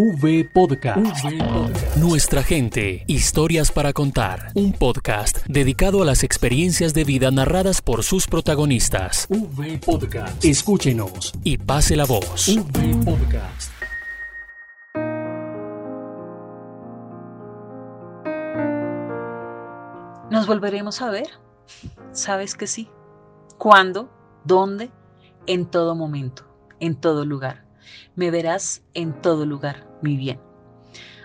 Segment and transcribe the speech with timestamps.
[0.00, 1.24] V Podcast.
[1.96, 4.52] Nuestra gente, historias para contar.
[4.54, 9.26] Un podcast dedicado a las experiencias de vida narradas por sus protagonistas.
[9.28, 10.44] V Podcast.
[10.44, 12.46] Escúchenos y pase la voz.
[12.46, 13.72] V Podcast.
[20.30, 21.26] ¿Nos volveremos a ver?
[22.12, 22.88] ¿Sabes que sí?
[23.58, 24.08] ¿Cuándo?
[24.44, 24.92] ¿Dónde?
[25.48, 26.44] En todo momento,
[26.78, 27.66] en todo lugar.
[28.14, 30.40] Me verás en todo lugar, mi bien.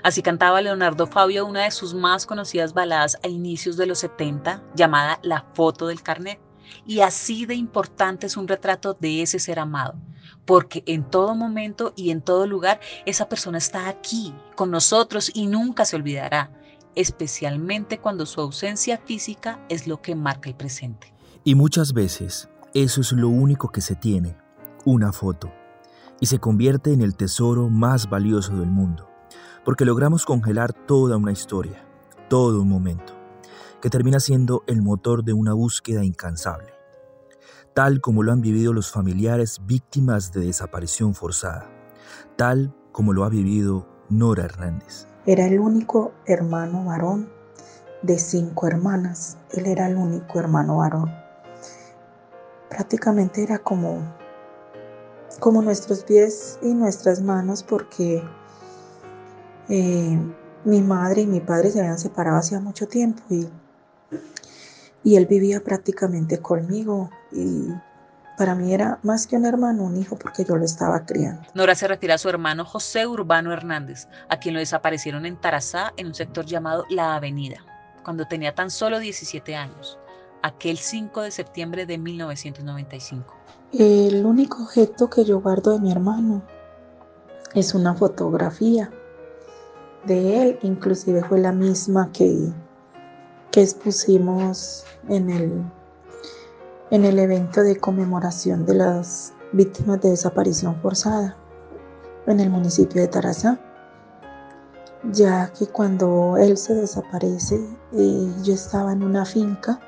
[0.04, 4.62] Así cantaba Leonardo Fabio una de sus más conocidas baladas a inicios de los 70,
[4.76, 6.42] llamada La foto del carnet.
[6.86, 9.96] Y así de importante es un retrato de ese ser amado,
[10.44, 15.48] porque en todo momento y en todo lugar esa persona está aquí, con nosotros y
[15.48, 16.52] nunca se olvidará,
[16.96, 21.14] especialmente cuando su ausencia física es lo que marca el presente.
[21.46, 24.36] Y muchas veces eso es lo único que se tiene,
[24.84, 25.63] una foto
[26.24, 29.10] y se convierte en el tesoro más valioso del mundo,
[29.66, 31.86] porque logramos congelar toda una historia,
[32.30, 33.12] todo un momento,
[33.82, 36.70] que termina siendo el motor de una búsqueda incansable,
[37.74, 41.70] tal como lo han vivido los familiares víctimas de desaparición forzada,
[42.38, 45.10] tal como lo ha vivido Nora Hernández.
[45.26, 47.28] Era el único hermano varón
[48.02, 51.12] de cinco hermanas, él era el único hermano varón.
[52.70, 54.23] Prácticamente era como
[55.40, 58.24] como nuestros pies y nuestras manos porque
[59.70, 60.20] eh,
[60.66, 63.48] mi madre y mi padre se habían separado hacía mucho tiempo y,
[65.04, 67.68] y él vivía prácticamente conmigo y
[68.38, 71.44] para mí era más que un hermano, un hijo, porque yo lo estaba criando.
[71.54, 75.94] Nora se refiere a su hermano José Urbano Hernández, a quien lo desaparecieron en Tarazá,
[75.98, 77.58] en un sector llamado La Avenida,
[78.04, 80.00] cuando tenía tan solo 17 años,
[80.44, 83.34] aquel 5 de septiembre de 1995.
[83.72, 86.44] El único objeto que yo guardo de mi hermano
[87.56, 88.92] es una fotografía
[90.06, 92.52] de él, inclusive fue la misma que,
[93.52, 95.64] que expusimos en el,
[96.92, 101.38] en el evento de conmemoración de las víctimas de desaparición forzada
[102.28, 103.58] en el municipio de Tarazá,
[105.12, 107.56] ya que cuando él se desaparece,
[107.94, 109.80] eh, yo estaba en una finca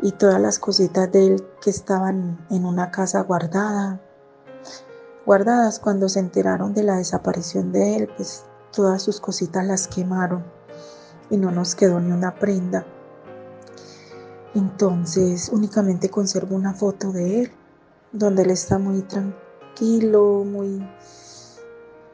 [0.00, 4.00] y todas las cositas de él que estaban en una casa guardada,
[5.26, 10.44] guardadas cuando se enteraron de la desaparición de él, pues todas sus cositas las quemaron
[11.30, 12.86] y no nos quedó ni una prenda.
[14.54, 17.52] Entonces únicamente conservo una foto de él,
[18.12, 20.88] donde él está muy tranquilo, muy,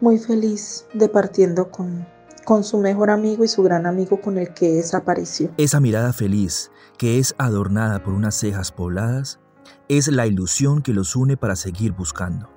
[0.01, 2.07] muy feliz, departiendo con,
[2.45, 5.51] con su mejor amigo y su gran amigo con el que desapareció.
[5.57, 9.41] Esa mirada feliz, que es adornada por unas cejas pobladas,
[9.89, 12.49] es la ilusión que los une para seguir buscando,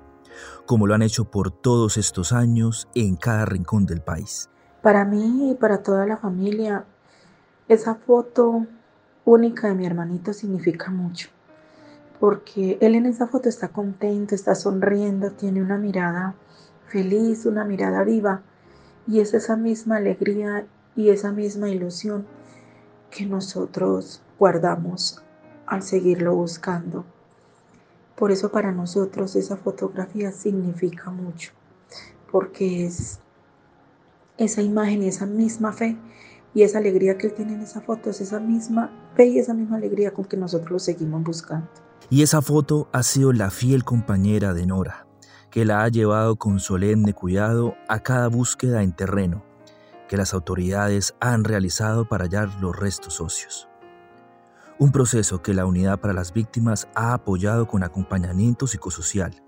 [0.66, 4.50] como lo han hecho por todos estos años en cada rincón del país.
[4.82, 6.84] Para mí y para toda la familia,
[7.68, 8.66] esa foto
[9.24, 11.28] única de mi hermanito significa mucho,
[12.20, 16.34] porque él en esa foto está contento, está sonriendo, tiene una mirada
[16.86, 18.42] feliz, una mirada viva
[19.08, 22.26] y es esa misma alegría y esa misma ilusión
[23.10, 25.22] que nosotros guardamos
[25.66, 27.04] al seguirlo buscando.
[28.16, 31.52] Por eso para nosotros esa fotografía significa mucho,
[32.30, 33.20] porque es
[34.36, 35.96] esa imagen y esa misma fe
[36.54, 39.54] y esa alegría que él tiene en esa foto, es esa misma fe y esa
[39.54, 41.68] misma alegría con que nosotros lo seguimos buscando.
[42.10, 45.07] Y esa foto ha sido la fiel compañera de Nora
[45.50, 49.44] que la ha llevado con solemne cuidado a cada búsqueda en terreno
[50.08, 53.68] que las autoridades han realizado para hallar los restos óseos.
[54.78, 59.42] Un proceso que la Unidad para las Víctimas ha apoyado con acompañamiento psicosocial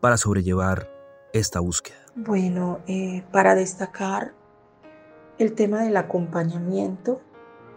[0.00, 0.90] para sobrellevar
[1.32, 1.98] esta búsqueda.
[2.14, 4.34] Bueno, eh, para destacar
[5.38, 7.20] el tema del acompañamiento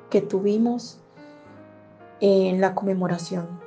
[0.09, 1.01] que tuvimos
[2.21, 3.59] en la conmemoración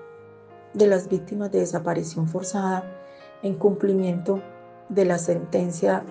[0.75, 3.02] de las víctimas de desaparición forzada
[3.43, 4.41] en cumplimiento
[4.89, 6.05] de la sentencia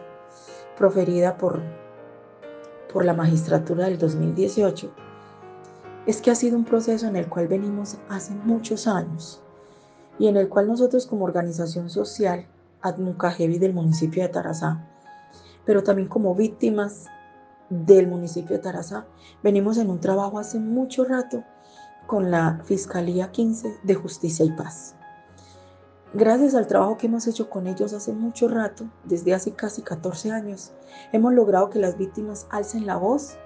[0.77, 1.61] proferida por,
[2.91, 4.91] por la magistratura del 2018,
[6.07, 9.41] es que ha sido un proceso en el cual venimos hace muchos años
[10.17, 12.47] y en el cual nosotros como organización social,
[12.81, 14.87] Admucajevi del municipio de Tarazá,
[15.65, 17.05] pero también como víctimas
[17.69, 19.05] del municipio de Tarazá,
[19.43, 21.43] venimos en un trabajo hace mucho rato
[22.07, 24.95] con la Fiscalía 15 de Justicia y Paz.
[26.13, 30.31] Gracias al trabajo que hemos hecho con ellos hace mucho rato, desde hace casi 14
[30.31, 30.73] años,
[31.13, 33.37] hemos logrado que las víctimas alcen la voz,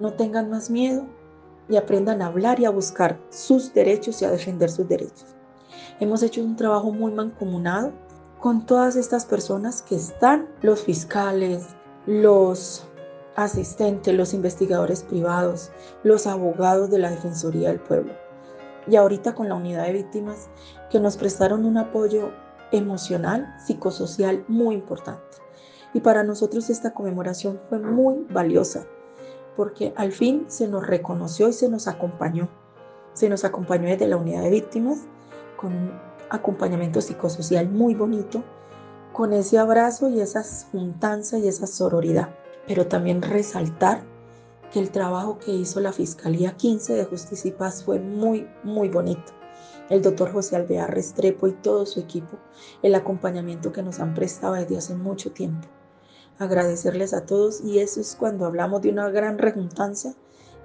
[0.00, 1.04] no tengan más miedo
[1.68, 5.26] y aprendan a hablar y a buscar sus derechos y a defender sus derechos.
[6.00, 7.92] Hemos hecho un trabajo muy mancomunado
[8.40, 11.66] con todas estas personas que están, los fiscales,
[12.06, 12.86] los
[13.36, 15.70] asistentes, los investigadores privados,
[16.04, 18.14] los abogados de la Defensoría del Pueblo.
[18.88, 20.48] Y ahorita con la unidad de víctimas
[20.90, 22.32] que nos prestaron un apoyo
[22.72, 25.22] emocional, psicosocial muy importante.
[25.94, 28.86] Y para nosotros esta conmemoración fue muy valiosa
[29.58, 32.48] porque al fin se nos reconoció y se nos acompañó.
[33.12, 35.00] Se nos acompañó desde la unidad de víctimas
[35.56, 35.90] con un
[36.30, 38.44] acompañamiento psicosocial muy bonito,
[39.12, 42.28] con ese abrazo y esa juntanza y esa sororidad.
[42.68, 44.02] Pero también resaltar
[44.72, 48.88] que el trabajo que hizo la Fiscalía 15 de Justicia y Paz fue muy, muy
[48.88, 49.32] bonito.
[49.88, 52.38] El doctor José Alvear Restrepo y todo su equipo,
[52.82, 55.66] el acompañamiento que nos han prestado desde hace mucho tiempo
[56.38, 60.14] agradecerles a todos y eso es cuando hablamos de una gran rejuntanza,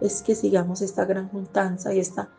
[0.02, 2.30] es que sigamos esta gran juntanza y esta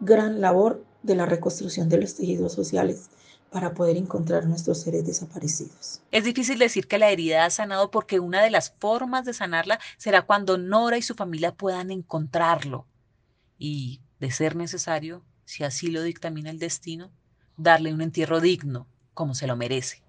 [0.00, 3.10] gran labor de la reconstrucción de los tejidos sociales
[3.50, 6.02] para poder encontrar nuestros seres desaparecidos.
[6.10, 9.78] Es difícil decir que la herida ha sanado porque una de las formas de sanarla
[9.96, 12.86] será cuando Nora y su familia puedan encontrarlo
[13.58, 17.10] y, de ser necesario, si así lo dictamina el destino,
[17.56, 20.02] darle un entierro digno, como se lo merece.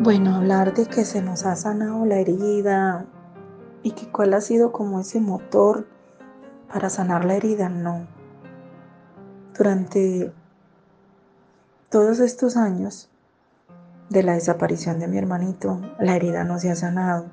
[0.00, 3.06] Bueno, hablar de que se nos ha sanado la herida
[3.82, 5.86] y que cuál ha sido como ese motor
[6.72, 8.06] para sanar la herida, no.
[9.56, 10.32] Durante
[11.90, 13.10] todos estos años
[14.08, 17.26] de la desaparición de mi hermanito, la herida no se ha sanado.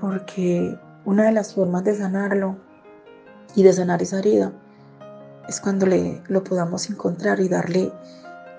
[0.00, 2.56] Porque una de las formas de sanarlo
[3.54, 4.52] y de sanar esa herida
[5.48, 7.92] es cuando le, lo podamos encontrar y darle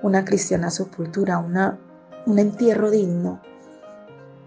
[0.03, 1.79] una cristiana sepultura, una
[2.25, 3.39] un entierro digno.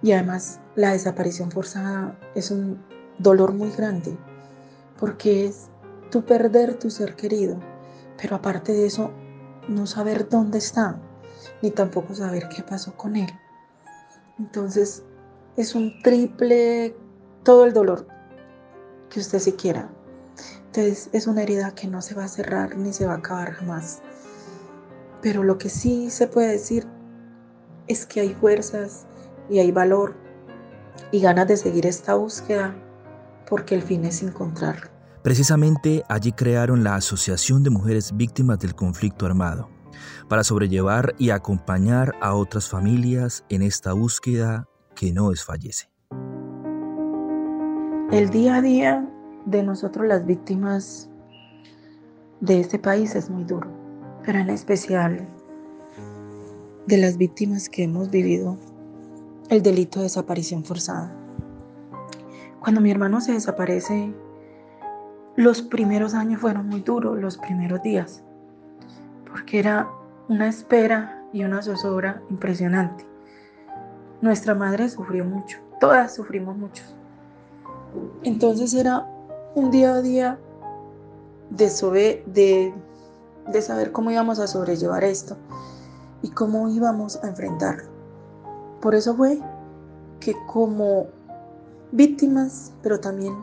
[0.03, 2.79] Y además la desaparición forzada es un
[3.19, 4.17] dolor muy grande,
[4.99, 5.69] porque es
[6.11, 7.59] tu perder tu ser querido,
[8.21, 9.11] pero aparte de eso,
[9.69, 11.01] no saber dónde está,
[11.63, 13.31] ni tampoco saber qué pasó con él.
[14.39, 15.03] Entonces,
[15.57, 16.97] es un triple,
[17.43, 18.07] todo el dolor
[19.11, 19.91] que usted si quiera.
[20.67, 23.53] Entonces, es una herida que no se va a cerrar ni se va a acabar
[23.53, 24.01] jamás.
[25.21, 26.87] Pero lo que sí se puede decir
[27.89, 29.08] es que hay fuerzas
[29.51, 30.15] y hay valor
[31.13, 32.75] y ganas de seguir esta búsqueda
[33.49, 34.89] porque el fin es encontrarlo.
[35.23, 39.69] Precisamente allí crearon la Asociación de Mujeres Víctimas del Conflicto Armado
[40.29, 45.91] para sobrellevar y acompañar a otras familias en esta búsqueda que no desfallece.
[48.13, 49.09] El día a día
[49.47, 51.11] de nosotros las víctimas
[52.41, 53.69] de este país es muy duro,
[54.25, 55.29] pero en especial
[56.87, 58.57] de las víctimas que hemos vivido
[59.49, 61.11] el delito de desaparición forzada.
[62.61, 64.13] Cuando mi hermano se desaparece,
[65.37, 68.23] los primeros años fueron muy duros, los primeros días,
[69.31, 69.89] porque era
[70.29, 73.07] una espera y una zozobra impresionante.
[74.21, 76.83] Nuestra madre sufrió mucho, todas sufrimos mucho.
[78.25, 79.07] Entonces era
[79.55, 80.39] un día a día
[81.51, 82.75] de, de,
[83.47, 85.39] de saber cómo íbamos a sobrellevar esto
[86.21, 87.98] y cómo íbamos a enfrentarlo.
[88.81, 89.41] Por eso fue
[90.21, 91.07] que como
[91.93, 93.37] víctimas, pero también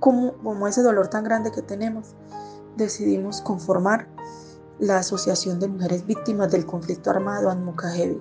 [0.00, 2.14] como, ese dolor tan grande que tenemos,
[2.76, 4.08] decidimos conformar
[4.78, 8.20] la Asociación de Mujeres Víctimas del Conflicto Armado Anmukajevi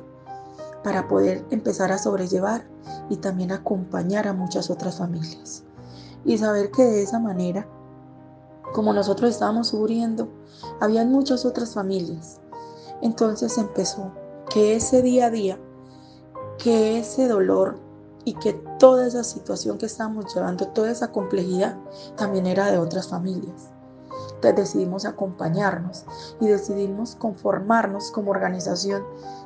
[0.83, 2.67] para poder empezar a sobrellevar
[3.09, 5.63] y también acompañar a muchas otras familias.
[6.23, 7.67] Y saber que de esa manera,
[8.73, 10.29] como nosotros estábamos sufriendo,
[10.79, 12.41] habían muchas otras familias
[13.01, 14.11] entonces empezó
[14.49, 15.59] que ese día a día,
[16.61, 17.79] que ese dolor
[18.23, 21.77] y que toda esa situación que estábamos llevando, toda esa complejidad,
[22.15, 23.71] también era de otras familias.
[24.35, 26.05] Entonces decidimos acompañarnos
[26.39, 29.03] y decidimos conformarnos como organización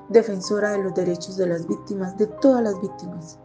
[0.10, 3.39] defensora de los derechos de las víctimas, de todas las víctimas.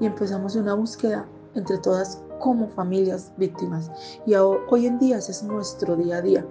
[0.00, 3.90] Y empezamos una búsqueda entre todas como familias víctimas.
[4.26, 6.44] Y hoy en día es nuestro día a día,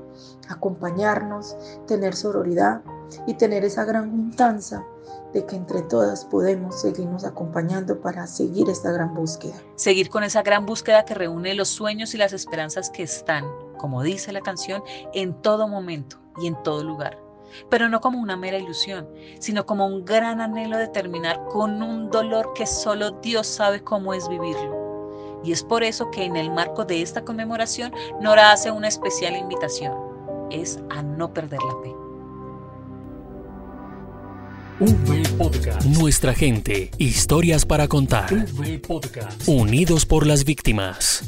[0.47, 1.55] acompañarnos,
[1.85, 2.81] tener sororidad
[3.27, 4.83] y tener esa gran juntanza
[5.33, 9.55] de que entre todas podemos seguirnos acompañando para seguir esta gran búsqueda.
[9.75, 13.45] Seguir con esa gran búsqueda que reúne los sueños y las esperanzas que están,
[13.77, 14.81] como dice la canción,
[15.13, 17.17] en todo momento y en todo lugar
[17.69, 22.09] pero no como una mera ilusión, sino como un gran anhelo de terminar con un
[22.09, 24.80] dolor que solo Dios sabe cómo es vivirlo.
[25.43, 29.35] Y es por eso que en el marco de esta conmemoración Nora hace una especial
[29.35, 29.93] invitación.
[30.51, 32.01] Es a no perder la fe.
[35.37, 35.85] Podcast.
[35.85, 38.29] Nuestra gente, historias para contar.
[38.87, 39.47] Podcast.
[39.47, 41.23] Unidos por las víctimas.